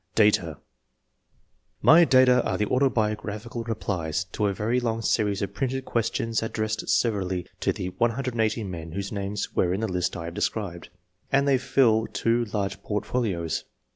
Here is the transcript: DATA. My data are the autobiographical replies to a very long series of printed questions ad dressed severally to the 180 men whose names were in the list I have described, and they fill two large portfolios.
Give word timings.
DATA. 0.15 0.57
My 1.83 2.05
data 2.05 2.43
are 2.43 2.57
the 2.57 2.65
autobiographical 2.65 3.63
replies 3.65 4.23
to 4.31 4.47
a 4.47 4.51
very 4.55 4.79
long 4.79 5.03
series 5.03 5.43
of 5.43 5.53
printed 5.53 5.85
questions 5.85 6.41
ad 6.41 6.53
dressed 6.53 6.89
severally 6.89 7.45
to 7.59 7.71
the 7.71 7.89
180 7.89 8.63
men 8.63 8.93
whose 8.93 9.11
names 9.11 9.55
were 9.55 9.75
in 9.75 9.81
the 9.81 9.87
list 9.87 10.17
I 10.17 10.25
have 10.25 10.33
described, 10.33 10.89
and 11.31 11.47
they 11.47 11.59
fill 11.59 12.07
two 12.07 12.45
large 12.45 12.81
portfolios. 12.81 13.65